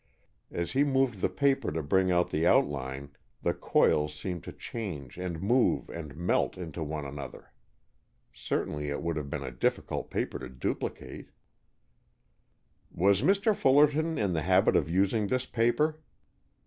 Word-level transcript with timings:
As 0.49 0.71
he 0.71 0.83
moved 0.83 1.21
the 1.21 1.29
paper 1.29 1.71
to 1.71 1.83
bring 1.83 2.11
out 2.11 2.31
the 2.31 2.47
outline, 2.47 3.11
the 3.43 3.53
coils 3.53 4.15
seemed 4.15 4.43
to 4.45 4.51
change 4.51 5.15
and 5.19 5.43
move 5.43 5.89
and 5.91 6.15
melt 6.17 6.57
into 6.57 6.81
one 6.83 7.05
another. 7.05 7.51
Certainly 8.33 8.87
it 8.89 9.03
would 9.03 9.15
have 9.15 9.29
been 9.29 9.43
a 9.43 9.51
difficult 9.51 10.09
paper 10.09 10.39
to 10.39 10.49
duplicate. 10.49 11.29
"Was 12.89 13.21
Mr. 13.21 13.55
Fullerton 13.55 14.17
in 14.17 14.33
the 14.33 14.41
habit 14.41 14.75
of 14.75 14.89
using 14.89 15.27
this 15.27 15.45
paper?" 15.45 16.01